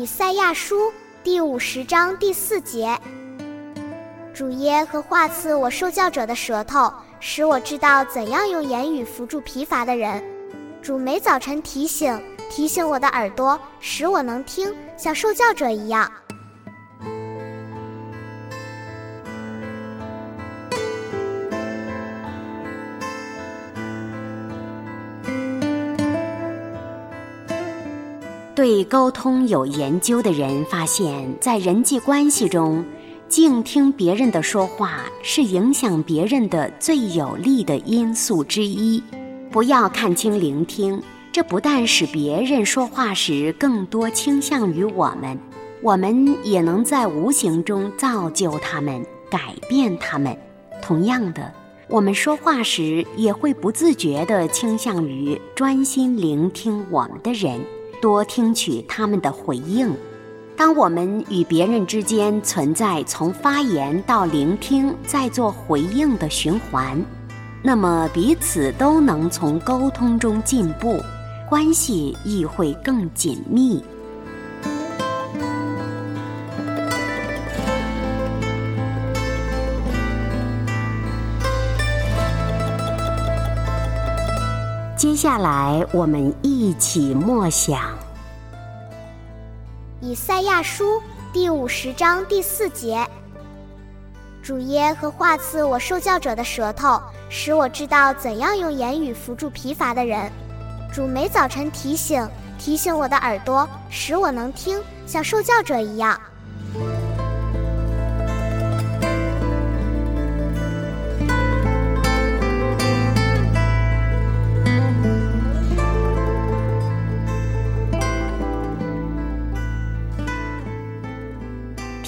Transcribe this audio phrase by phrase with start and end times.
[0.00, 0.90] 以赛亚书
[1.22, 2.98] 第五十章第四节：
[4.32, 10.24] 主耶和华赐我受教者的舌头，使我知道怎样用言语扶助疲乏的人。
[10.80, 16.10] 主每早晨提醒提醒我的耳朵，使我能听，像受教者一样。
[28.54, 32.84] 对沟通有研究的人发现，在人际关系中，
[33.28, 39.02] 静听别人的说话是影响别人的最有力的因素之一。
[39.50, 41.00] 不要看清聆听，
[41.32, 45.38] 这不但使别人说话时更多倾向于我们，
[45.80, 50.36] 我们也能在无形中造就他们、改变他们。
[50.82, 51.52] 同样的，
[51.88, 57.60] 我们说话时也会不自觉地倾向于专心聆听我们的人。
[58.00, 59.94] 多听取他们的回应。
[60.56, 67.02] 当我们与别人之间存在从发言到聆听再做回应的循环，
[67.62, 70.98] 那么彼此都能从沟通中进步，
[71.48, 73.82] 关系亦会更紧密。
[85.00, 87.96] 接下来，我们一起默想
[90.02, 91.00] 以赛亚书
[91.32, 93.08] 第五十章第四节：
[94.42, 97.00] 主耶和华赐我受教者的舌头，
[97.30, 100.30] 使我知道怎样用言语扶助疲乏的人。
[100.92, 102.28] 主每早晨提醒
[102.58, 106.20] 提醒我的耳朵，使我能听，像受教者一样。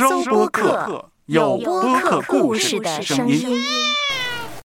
[0.00, 3.54] 收播客，有播客故事的声音。